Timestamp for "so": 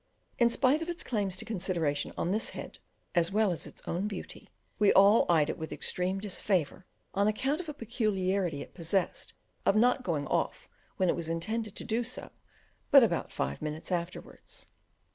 12.03-12.31